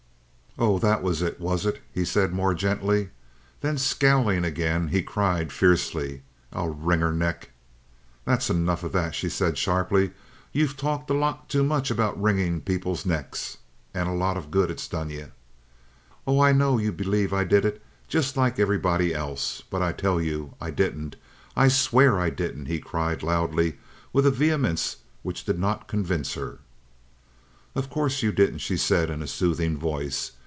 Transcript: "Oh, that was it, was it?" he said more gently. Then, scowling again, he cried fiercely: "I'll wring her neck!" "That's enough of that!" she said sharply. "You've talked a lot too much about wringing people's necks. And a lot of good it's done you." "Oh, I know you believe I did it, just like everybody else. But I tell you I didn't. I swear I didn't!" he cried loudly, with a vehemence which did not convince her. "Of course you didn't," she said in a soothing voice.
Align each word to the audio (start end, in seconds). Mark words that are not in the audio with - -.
"Oh, 0.59 0.77
that 0.79 1.01
was 1.01 1.21
it, 1.21 1.39
was 1.39 1.65
it?" 1.65 1.81
he 1.93 2.03
said 2.03 2.33
more 2.33 2.53
gently. 2.53 3.09
Then, 3.61 3.77
scowling 3.77 4.43
again, 4.43 4.89
he 4.89 5.01
cried 5.01 5.49
fiercely: 5.49 6.23
"I'll 6.51 6.73
wring 6.73 6.99
her 6.99 7.13
neck!" 7.13 7.51
"That's 8.25 8.49
enough 8.49 8.83
of 8.83 8.91
that!" 8.91 9.15
she 9.15 9.29
said 9.29 9.57
sharply. 9.57 10.11
"You've 10.51 10.75
talked 10.75 11.09
a 11.09 11.13
lot 11.13 11.47
too 11.47 11.63
much 11.63 11.89
about 11.89 12.21
wringing 12.21 12.59
people's 12.59 13.05
necks. 13.05 13.59
And 13.93 14.09
a 14.09 14.13
lot 14.13 14.35
of 14.35 14.51
good 14.51 14.69
it's 14.69 14.89
done 14.89 15.09
you." 15.09 15.31
"Oh, 16.27 16.41
I 16.41 16.51
know 16.51 16.77
you 16.77 16.91
believe 16.91 17.31
I 17.31 17.45
did 17.45 17.63
it, 17.63 17.81
just 18.09 18.35
like 18.35 18.59
everybody 18.59 19.15
else. 19.15 19.63
But 19.69 19.81
I 19.81 19.93
tell 19.93 20.19
you 20.21 20.53
I 20.59 20.69
didn't. 20.69 21.15
I 21.55 21.69
swear 21.69 22.19
I 22.19 22.29
didn't!" 22.29 22.65
he 22.65 22.79
cried 22.79 23.23
loudly, 23.23 23.77
with 24.11 24.25
a 24.25 24.31
vehemence 24.31 24.97
which 25.23 25.45
did 25.45 25.57
not 25.57 25.87
convince 25.87 26.33
her. 26.33 26.59
"Of 27.73 27.89
course 27.89 28.21
you 28.21 28.33
didn't," 28.33 28.59
she 28.59 28.75
said 28.75 29.09
in 29.09 29.23
a 29.23 29.27
soothing 29.27 29.77
voice. 29.77 30.33